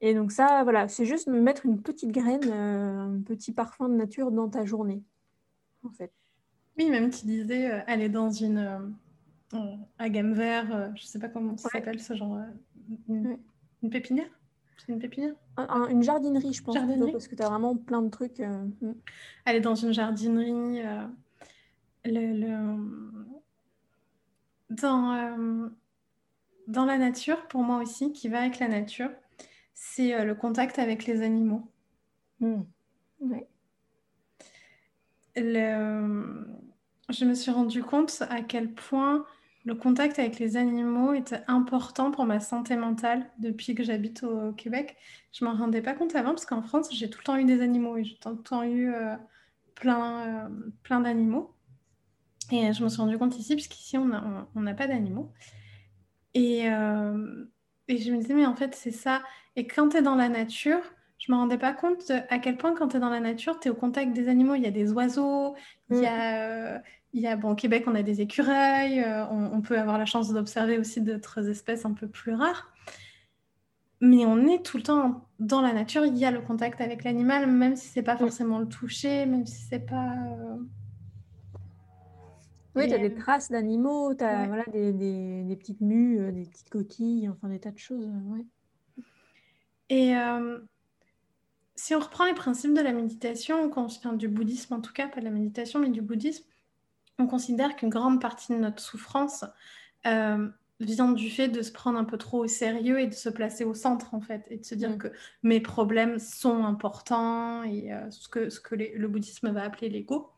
[0.00, 3.94] Et donc ça, voilà, c'est juste mettre une petite graine, euh, un petit parfum de
[3.94, 5.02] nature dans ta journée,
[5.82, 6.12] en fait.
[6.76, 8.58] Oui, même tu disais euh, aller dans une
[9.54, 12.38] euh, à gamme vert, je sais pas comment ça s'appelle ce genre,
[13.08, 13.38] une,
[13.90, 14.28] pépinière.
[14.76, 15.34] C'est une pépinière.
[15.88, 16.76] une jardinerie, je pense,
[17.12, 18.38] parce que tu as vraiment plein de trucs.
[18.38, 18.92] Hmm.
[19.44, 20.82] Aller dans une jardinerie,
[22.04, 22.76] le,
[24.70, 25.70] dans
[26.66, 29.10] dans la nature, pour moi aussi, qui va avec la nature
[29.76, 31.70] c'est euh, le contact avec les animaux.
[32.40, 32.62] Hmm.
[35.36, 39.24] Je me suis rendu compte à quel point
[39.66, 44.52] le contact avec les animaux était important pour ma santé mentale depuis que j'habite au
[44.52, 44.96] Québec.
[45.32, 47.60] Je m'en rendais pas compte avant parce qu'en France, j'ai tout le temps eu des
[47.60, 49.16] animaux et j'ai tout le temps eu euh,
[49.74, 50.48] plein, euh,
[50.84, 51.52] plein d'animaux.
[52.52, 55.32] Et je me suis rendu compte ici, puisqu'ici, on n'a on, pas d'animaux.
[56.34, 56.66] Et,
[57.88, 59.20] et je me disais, mais en fait, c'est ça.
[59.56, 60.80] Et quand tu es dans la nature,
[61.18, 63.68] je me rendais pas compte à quel point, quand tu es dans la nature, tu
[63.68, 64.54] es au contact des animaux.
[64.54, 65.54] Il y a des oiseaux,
[65.90, 66.04] il y mm.
[66.04, 66.74] a.
[66.74, 66.78] Euh,
[67.12, 70.04] il y a, bon, au Québec, on a des écureuils, euh, on, peut avoir la
[70.04, 72.70] chance d'observer aussi d'autres espèces un peu plus rares.
[74.02, 77.04] Mais on est tout le temps dans la nature, il y a le contact avec
[77.04, 78.18] l'animal, même si c'est pas mm.
[78.18, 80.10] forcément le toucher, même si c'est pas.
[80.10, 80.56] Euh,
[82.74, 86.42] oui, tu as des traces d'animaux, tu as voilà, des, des, des, petites mues, des
[86.42, 88.10] petites coquilles, enfin des tas de choses.
[88.26, 88.44] Ouais.
[89.88, 90.58] Et euh,
[91.76, 95.20] si on reprend les principes de la méditation, enfin, du bouddhisme en tout cas, pas
[95.20, 96.44] de la méditation, mais du bouddhisme,
[97.18, 99.44] on considère qu'une grande partie de notre souffrance
[100.04, 103.64] vient du fait de se prendre un peu trop au sérieux et de se placer
[103.64, 104.98] au centre en fait, et de se dire mm.
[104.98, 105.08] que
[105.42, 110.30] mes problèmes sont importants et ce que, ce que le bouddhisme va appeler l'ego.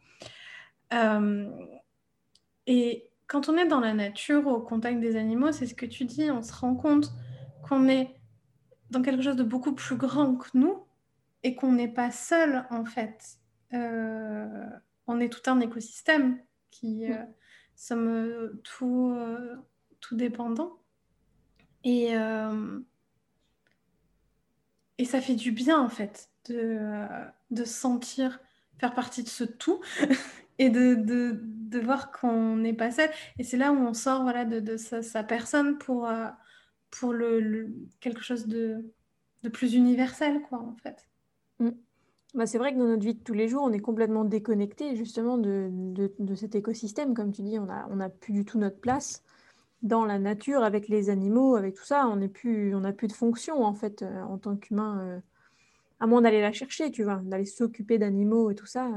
[2.66, 6.05] Et quand on est dans la nature, au contact des animaux, c'est ce que tu
[6.05, 7.12] dis, on se rend compte
[7.62, 8.14] qu'on est
[8.90, 10.83] dans quelque chose de beaucoup plus grand que nous
[11.42, 13.38] et qu'on n'est pas seul en fait.
[13.74, 14.66] Euh,
[15.07, 17.16] on est tout un écosystème qui euh,
[17.77, 19.57] sommes tout, euh,
[20.01, 20.81] tout dépendants.
[21.85, 22.12] Et,
[24.98, 26.81] et ça fait du bien en fait de,
[27.51, 28.40] de sentir
[28.79, 29.81] faire partie de ce tout
[30.59, 33.11] et de, de, de voir qu'on n'est pas seul.
[33.38, 36.29] Et c'est là où on sort voilà, de, de sa, personne pour, euh,
[36.90, 38.92] pour le, quelque chose de,
[39.42, 41.08] de, plus universel, quoi, en fait.
[41.61, 41.71] Mm.
[42.35, 44.97] Bah, c'est vrai que dans notre vie de tous les jours, on est complètement déconnecté
[44.97, 47.14] justement de, de, cet écosystème.
[47.14, 49.23] Comme tu dis, on n'a on a plus du tout notre place
[49.83, 52.07] dans la nature, avec les animaux, avec tout ça.
[52.09, 55.01] On n'a plus, de fonction, en fait, euh, en tant qu'humain.
[55.01, 55.21] Euh,
[56.01, 58.88] à moins d'aller la chercher, tu vois, d'aller s'occuper d'animaux et tout ça.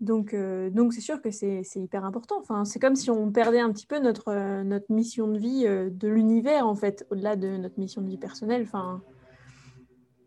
[0.00, 2.38] Donc, euh, donc c'est sûr que c'est hyper important.
[2.40, 6.08] Enfin, c'est comme si on perdait un petit peu notre, notre mission de vie de
[6.08, 8.62] l'univers, en fait, au-delà de notre mission de vie personnelle.
[8.62, 9.02] Enfin,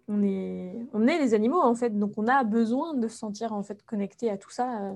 [0.07, 3.53] on est, on est les animaux, en fait, donc on a besoin de se sentir
[3.53, 4.93] en fait connecté à tout ça.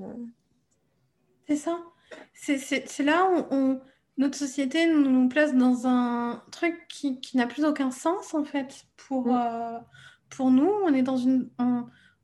[1.48, 1.80] C'est ça.
[2.34, 3.80] C'est là où on,
[4.18, 8.86] notre société nous, place dans un truc qui, qui n'a plus aucun sens, en fait,
[8.96, 9.84] pour, mm.
[10.30, 10.72] pour nous.
[10.86, 11.50] On est, dans une,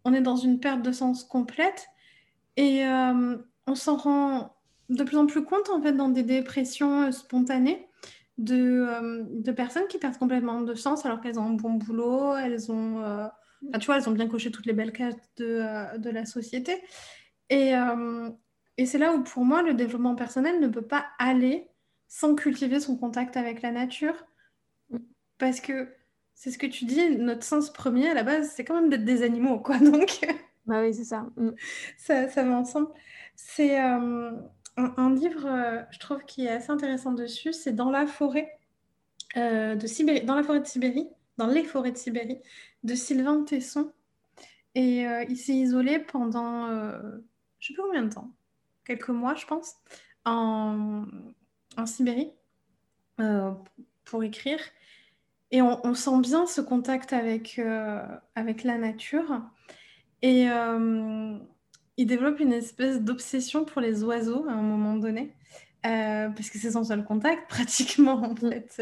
[0.04, 1.88] on est dans une perte de sens complète.
[2.58, 4.56] Et euh, on s'en rend
[4.90, 7.88] de plus en plus compte en fait dans des dépressions euh, spontanées
[8.38, 12.36] de, euh, de, personnes qui perdent complètement de sens alors qu'elles ont un bon boulot,
[12.36, 13.30] elles ont,
[13.80, 16.82] tu vois, elles ont bien coché toutes les belles cases de, de la société.
[17.50, 17.74] Et,
[18.78, 21.68] et c'est là où pour moi le développement personnel ne peut pas aller
[22.08, 24.26] sans cultiver son contact avec la nature.
[25.38, 25.90] Parce que
[26.36, 29.06] c'est ce que tu dis, notre sens premier à la base, c'est quand même d'être
[29.06, 29.78] des animaux, quoi.
[29.80, 30.20] Donc,
[30.66, 31.28] bah oui, c'est ça.
[31.38, 31.52] Mm.
[31.98, 32.30] ça.
[32.30, 32.44] ça.
[32.44, 32.90] va ensemble.
[33.36, 34.32] C'est euh,
[34.78, 37.54] un, livre, euh, je trouve, qui est assez intéressant dessus.
[37.54, 38.58] C'est Dans la forêt
[39.38, 41.08] euh, de Sibérie, dans la forêt de Sibérie,
[41.38, 42.40] dans les forêts de Sibérie,
[42.84, 43.92] de Sylvain Tesson.
[44.76, 46.68] Et il s'est isolé pendant,
[47.60, 48.32] je sais plus combien de temps,
[48.86, 49.76] quelques mois, je pense,
[50.26, 51.06] en,
[51.86, 52.32] Sibérie
[54.04, 54.60] pour écrire.
[55.52, 57.62] Et on, sent bien ce contact avec,
[58.34, 59.44] avec la nature.
[60.24, 61.38] Et euh,
[61.98, 65.34] il développe une espèce d'obsession pour les oiseaux à un moment donné.
[65.86, 68.82] Euh, parce que c'est son seul contact pratiquement en fait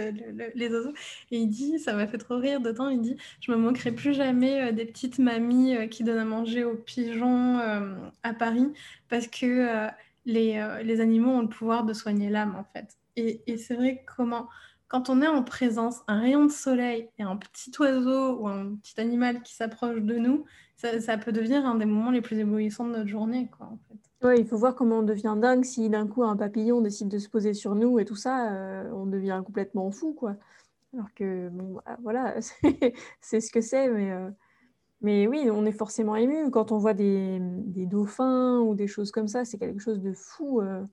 [0.54, 0.93] les oiseaux
[1.32, 3.91] et il dit ça m'a fait trop rire de temps il dit je me moquerai
[3.91, 7.58] plus jamais euh, des petites mamies qui donnent à manger aux pigeons
[8.21, 8.71] à Paris
[9.10, 9.88] parce que
[10.28, 14.06] les, les, animaux ont le pouvoir de soigner l'âme en fait et, et c'est vrai
[14.15, 14.47] comment
[14.91, 18.75] quand on est en présence un rayon de soleil et un petit oiseau ou un
[18.75, 20.43] petit animal qui s'approche de nous
[20.99, 23.49] ça, peut devenir un des moments les plus éblouissants de notre journée.
[24.19, 27.19] Quoi, il faut voir comment on devient dingue si d'un coup un papillon décide de
[27.19, 30.13] se poser sur nous et tout ça, euh, on devient complètement fou.
[30.13, 30.36] quoi.
[30.93, 32.36] Alors que, bon, bah, voilà,
[33.21, 34.30] c'est ce que c'est, mais, euh,
[35.01, 39.12] mais oui, on est forcément ému quand on voit des, des dauphins ou des choses
[39.12, 40.62] comme ça, c'est quelque chose de fou.
[40.62, 40.84] Euh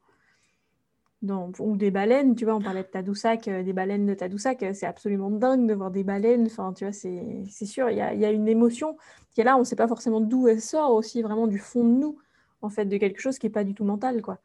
[1.23, 4.73] ou des baleines, tu vois, on parlait de Tadoussac, euh, des baleines de Tadoussac, euh,
[4.73, 8.31] c'est absolument dingue de voir des baleines, enfin, tu vois, c'est sûr, il y a,
[8.31, 8.97] une émotion
[9.33, 11.83] qui est là, on ne sait pas forcément d'où elle sort aussi, vraiment du fond
[11.83, 12.19] de nous,
[12.63, 14.39] en fait, de quelque chose qui n'est pas du tout mental, quoi.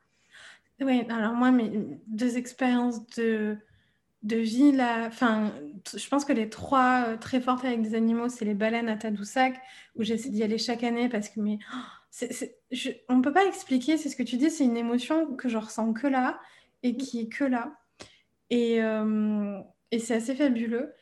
[0.82, 1.72] Oui, alors moi, mes
[2.08, 3.56] deux expériences de,
[4.24, 5.54] de vie, là, enfin,
[5.96, 8.98] je pense que les trois euh, très fortes avec des animaux, c'est les baleines à
[8.98, 9.62] Tadoussac,
[9.96, 12.28] où j'essaie d'y aller chaque année parce que, mais, oh,
[13.10, 15.58] on ne peut pas expliquer, c'est ce que tu dis, c'est une émotion que je
[15.58, 16.40] ressens que là
[16.84, 17.74] et qui est que là.
[18.50, 19.60] Et, euh,
[19.92, 20.94] et c'est assez fabuleux.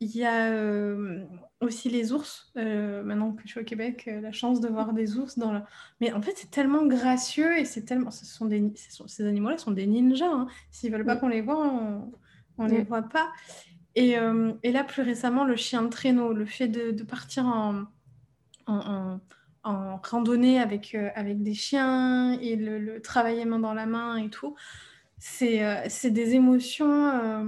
[0.00, 1.24] Il y a euh,
[1.60, 2.52] aussi les ours.
[2.56, 5.66] Euh, maintenant que je suis au Québec, la chance de voir des ours dans la...
[6.00, 8.10] Mais en fait, c'est tellement gracieux et c'est tellement...
[8.10, 8.72] Ce sont des...
[8.76, 10.26] Ces animaux-là sont des ninjas.
[10.26, 10.46] Hein.
[10.70, 11.58] S'ils veulent pas qu'on les voit,
[12.58, 13.32] on ne les voit pas.
[13.94, 14.16] Et,
[14.62, 17.84] et, là, plus récemment, le chien de traîneau, le fait de, de partir en,
[18.66, 19.18] en,
[19.64, 24.28] en, randonnée avec, avec des chiens et le, le, travailler main dans la main et
[24.28, 24.54] tout.
[25.42, 27.44] Euh, c'est des émotions euh,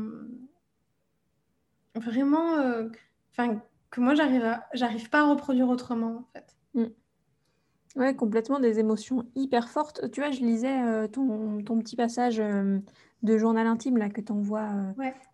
[1.95, 2.89] vraiment euh,
[3.91, 6.57] que moi, j'arrive pas à reproduire autrement, en fait.
[6.75, 6.87] Mm.
[7.97, 10.11] Ouais, complètement des émotions hyper fortes.
[10.13, 14.69] Tu vois, je lisais ton, ton, petit passage de journal intime là que tu envoies,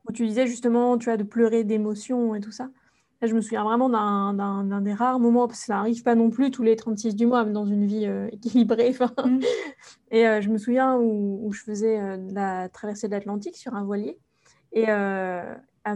[0.09, 2.71] où tu disais justement, tu vois, de pleurer d'émotions et tout ça
[3.23, 6.51] je me souviens vraiment d'un des rares moments, parce que ça n'arrive pas non plus
[6.51, 8.95] tous les 36 du mois, dans une vie euh, équilibrée.
[9.25, 9.41] Mm.
[10.11, 13.85] Et euh, je me souviens où, je faisais euh, la traversée de l'Atlantique sur un
[13.85, 14.19] voilier.
[14.73, 14.87] Et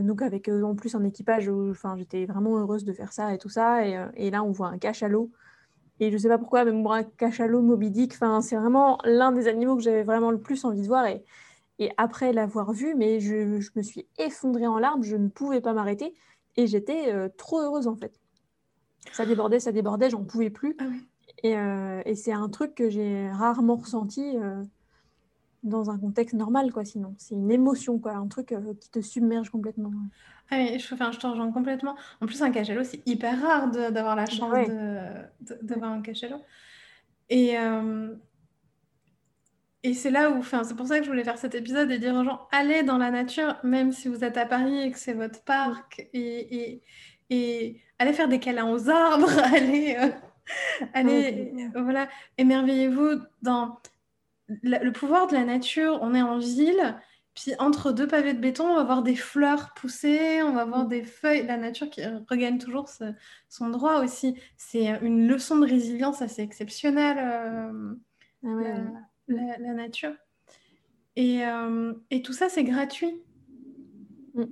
[0.03, 1.51] donc avec en plus un équipage
[1.97, 3.85] j'étais vraiment heureuse de faire ça et tout ça.
[4.17, 5.31] Et, là, on voit un cachalot.
[5.99, 9.49] Et je ne sais pas pourquoi, mais moi, cachalot, Moby Dick, c'est vraiment l'un des
[9.49, 11.05] animaux que j'avais vraiment le plus envie de voir.
[11.07, 11.23] Et,
[11.79, 15.61] et après l'avoir vu, mais je, je, me suis effondrée en larmes, je ne pouvais
[15.61, 16.15] pas m'arrêter.
[16.57, 18.13] Et j'étais euh, trop heureuse en fait.
[19.13, 20.77] Ça débordait, ça débordait, j'en pouvais plus.
[20.79, 20.85] Ah
[21.43, 24.63] et, euh, et c'est un truc que j'ai rarement ressenti euh,
[25.63, 27.15] dans un contexte normal, quoi, sinon.
[27.17, 29.91] C'est une émotion, quoi, un truc qui te submerge complètement.
[30.51, 31.97] Ah mais je, enfin, je te rejoins complètement.
[32.21, 36.43] En plus, un cachalot, c'est hyper rare d'avoir la chance de, de, voir un cachalot.
[37.31, 37.57] Et,
[39.83, 41.99] et c'est là où, enfin, c'est pour ça que je voulais faire cet épisode et
[41.99, 44.99] dire aux gens, allez dans la nature, même si vous êtes à Paris et que
[44.99, 46.83] c'est votre parc, et,
[47.31, 50.11] et, allez faire des câlins aux arbres, allez, euh,
[50.93, 53.79] allez voilà, émerveillez-vous dans
[54.49, 55.99] le pouvoir de la nature.
[56.03, 56.99] On est en ville,
[57.35, 60.85] puis entre deux pavés de béton, on va voir des fleurs pousser, on va voir
[60.85, 60.89] mm.
[60.89, 62.91] des feuilles, la nature qui regagne toujours
[63.49, 64.39] son droit aussi.
[64.59, 67.19] C'est une leçon de résilience assez exceptionnelle.
[67.19, 67.95] Euh,
[68.45, 68.75] ah ouais,
[69.35, 70.13] la, nature.
[71.17, 73.15] Et, euh, et, tout ça, c'est gratuit.
[74.35, 74.45] Mm.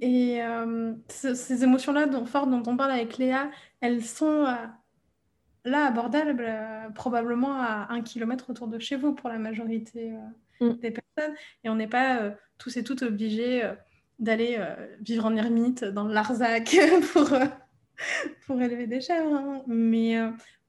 [0.00, 4.54] Et euh, ces émotions-là dont, fortes dont on parle avec Léa, elles sont euh,
[5.64, 6.48] là abordables
[6.94, 10.12] probablement à un kilomètre autour de chez vous pour la majorité
[10.60, 10.72] mm.
[10.74, 11.34] des personnes.
[11.64, 13.68] Et on n'est pas tous et toutes obligés
[14.18, 14.58] d'aller
[15.00, 16.76] vivre en ermite dans le Larzac
[17.12, 17.28] pour,
[18.46, 19.34] pour élever des chèvres.
[19.34, 19.62] Hein.
[19.66, 20.16] Mais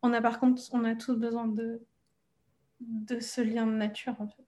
[0.02, 1.82] on a par contre, on a tous besoin de,
[2.80, 4.46] de ce lien de nature en fait.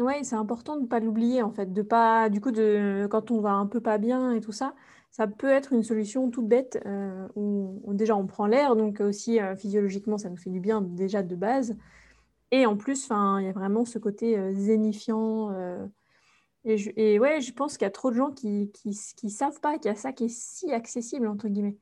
[0.00, 3.32] Oui, c'est important de ne pas l'oublier en fait, de pas, du coup, de, quand
[3.32, 4.74] on va un peu pas bien et tout ça,
[5.10, 9.40] ça peut être une solution toute bête euh, où, déjà on prend l'air, donc aussi
[9.40, 11.76] euh, physiologiquement ça nous fait du bien déjà de base.
[12.50, 15.52] Et en plus, il y a vraiment ce côté euh, zénifiant.
[16.64, 19.60] Et, je, et, ouais, je pense qu'il y a trop de gens qui ne savent
[19.60, 21.76] pas qu'il y a ça qui est si accessible, entre guillemets,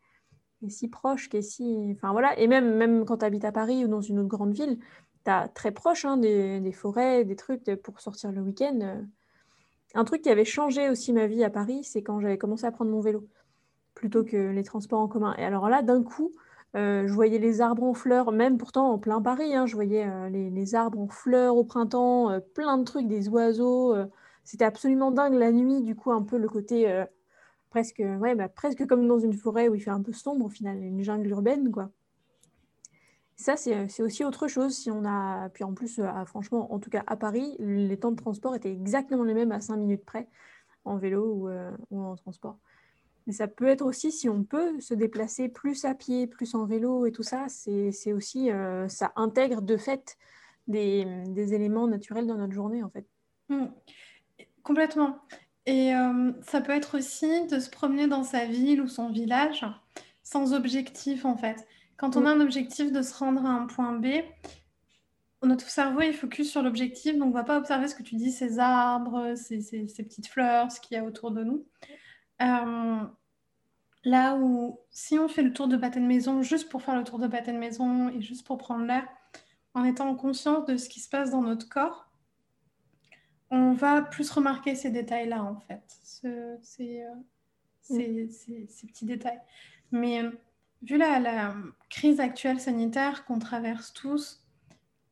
[0.58, 1.92] qui si proche, qui est si...
[1.92, 4.54] Enfin voilà, et même, même quand tu habites à Paris ou dans une autre grande
[4.54, 4.78] ville,
[5.30, 8.78] as très proche hein, des, forêts, des trucs pour sortir le week-end.
[8.82, 9.02] Euh.
[9.94, 12.72] Un truc qui avait changé aussi ma vie à Paris, c'est quand j'avais commencé à
[12.72, 13.26] prendre mon vélo,
[13.94, 15.34] plutôt que les transports en commun.
[15.38, 16.32] Et alors là, d'un coup,
[16.76, 20.06] euh, je voyais les arbres en fleurs, même pourtant en plein Paris, hein, je voyais
[20.06, 23.94] euh, les, arbres en fleurs au printemps, plein de trucs, des oiseaux.
[24.44, 27.04] C'était absolument dingue la nuit, du coup, un peu le côté
[27.70, 30.48] presque, ouais, bah, presque comme dans une forêt où il fait un peu sombre au
[30.48, 31.90] final, une jungle urbaine, quoi.
[33.36, 34.74] Ça, c'est aussi autre chose.
[34.74, 38.16] Si on a, puis en plus, franchement, en tout cas à Paris, les temps de
[38.16, 40.26] transport étaient exactement les mêmes à 5 minutes près,
[40.84, 41.50] en vélo
[41.90, 42.58] ou en transport.
[43.26, 46.64] Mais ça peut être aussi, si on peut se déplacer plus à pied, plus en
[46.64, 50.16] vélo et tout ça, c'est aussi, euh, ça intègre de fait
[50.68, 51.04] des,
[51.36, 53.04] éléments naturels dans notre journée, en fait.
[53.48, 53.66] Mmh.
[54.62, 55.18] Complètement.
[55.66, 59.66] Et euh, ça peut être aussi de se promener dans sa ville ou son village
[60.22, 61.66] sans objectif, en fait.
[61.96, 62.26] Quand on mmh.
[62.26, 64.06] a un objectif de se rendre à un point B,
[65.42, 68.16] notre cerveau est focus sur l'objectif, donc on ne va pas observer ce que tu
[68.16, 71.66] dis, ces arbres, ces, ces, ces petites fleurs, ce qu'il y a autour de nous.
[72.42, 73.02] Euh,
[74.04, 77.04] là où, si on fait le tour de pâté de maison juste pour faire le
[77.04, 79.06] tour de pâté de maison et juste pour prendre l'air,
[79.74, 82.10] en étant conscience de ce qui se passe dans notre corps,
[83.50, 87.14] on va plus remarquer ces détails-là, en fait, ce, ces, euh,
[87.90, 88.30] mm.
[88.30, 89.40] ces, ces, petits détails.
[89.92, 90.30] Mais euh,
[90.82, 91.54] vu la, la,
[91.88, 94.44] crise actuelle sanitaire qu'on traverse tous,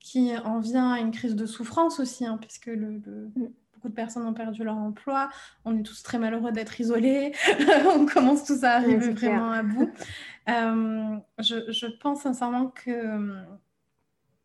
[0.01, 3.49] qui en vient à une crise de souffrance aussi, hein, puisque le, le, mm
[3.89, 5.31] de personnes ont perdu leur emploi.
[5.65, 7.33] On est tous très malheureux d'être isolés.
[7.97, 9.91] on commence tous à arriver vraiment à bout.
[10.47, 13.43] Euh, je, pense sincèrement que euh,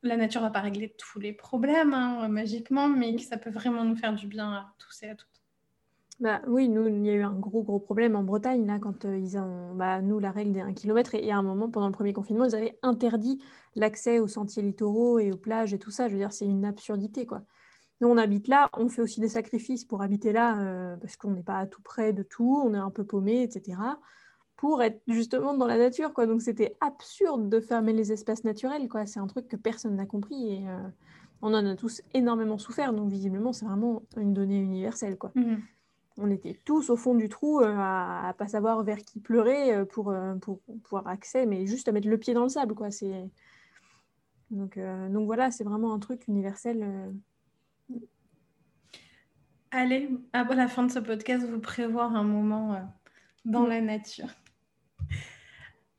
[0.02, 3.84] la nature va pas régler tous les problèmes hein, magiquement, mais que ça peut vraiment
[3.84, 5.39] nous faire du bien à tous et à toutes.
[6.20, 9.06] Bah, oui, nous, il y a eu un gros, gros problème en Bretagne, là, quand
[9.06, 11.88] euh, ils ont, bah, nous, la règle des 1 km, et, à un moment, pendant
[11.88, 13.42] le premier confinement, ils avaient interdit
[13.76, 16.10] l'accès aux sentiers littoraux et aux plages et tout ça.
[16.10, 17.44] Je veux dire, c'est une absurdité, quoi.
[18.02, 21.32] Nous, on habite là, on fait aussi des sacrifices pour habiter là, euh, parce qu'on
[21.32, 23.78] n'est pas à tout près de tout, on est un peu paumé, etc.,
[24.58, 26.14] pour être justement dans la nature.
[26.14, 26.26] Quoi.
[26.26, 28.90] Donc c'était absurde de fermer les espaces naturels.
[28.90, 29.06] Quoi.
[29.06, 30.90] C'est un truc que personne n'a compris et euh,
[31.42, 32.92] on en a tous énormément souffert.
[32.92, 35.18] Donc visiblement, c'est vraiment une donnée universelle.
[35.18, 35.32] Quoi.
[35.36, 35.56] Mmh.
[36.22, 39.86] On était tous au fond du trou euh, à, ne pas savoir vers qui pleurer
[39.88, 42.76] pour, pour, pouvoir accès, mais juste à mettre le pied dans le sable.
[42.76, 42.90] Quoi.
[44.52, 47.12] Donc, donc voilà, c'est vraiment un truc universel
[49.72, 52.80] Allez, à la fin de ce podcast, vous prévoir un moment euh,
[53.46, 54.30] dans la nature.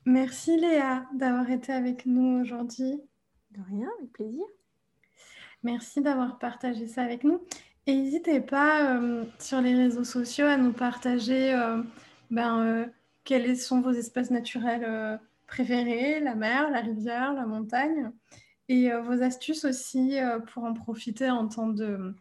[0.04, 3.00] Merci Léa d'avoir été avec nous aujourd'hui.
[3.52, 4.44] De rien, avec plaisir.
[5.62, 7.40] Merci d'avoir partagé ça avec nous.
[7.86, 11.82] Et n'hésitez pas euh, sur les réseaux sociaux à nous partager euh,
[12.30, 12.90] ben,
[13.24, 18.10] quels sont vos espaces naturels préférés, la mer, la rivière, la montagne,
[18.68, 20.16] et vos astuces aussi
[20.52, 22.14] pour en profiter en temps de,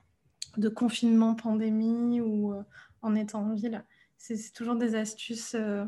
[0.58, 2.64] de confinement, pandémie ou euh,
[3.02, 3.84] en étant en ville.
[4.18, 5.86] C'est toujours des astuces euh,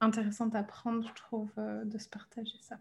[0.00, 2.78] intéressantes à prendre, je trouve, euh, de se partager ça.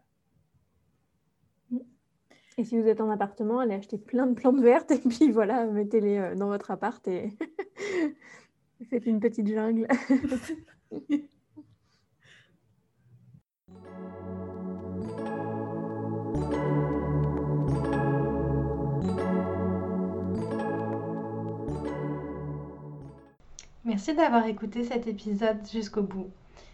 [2.57, 5.65] Et si vous êtes en appartement, allez acheter plein de plantes vertes et puis voilà,
[5.65, 7.29] mettez-les dans votre appart et
[8.89, 9.87] faites une petite jungle.
[23.85, 26.29] Merci d'avoir écouté cet épisode jusqu'au bout.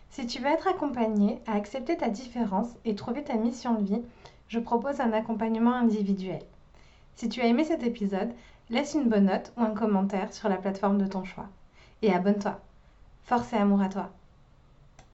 [0.09, 4.01] Si tu veux être accompagné à accepter ta différence et trouver ta mission de vie,
[4.49, 6.41] je propose un accompagnement individuel.
[7.15, 8.33] Si tu as aimé cet épisode,
[8.69, 11.47] laisse une bonne note ou un commentaire sur la plateforme de ton choix.
[12.01, 12.59] Et abonne-toi.
[13.23, 14.09] Force et amour à toi.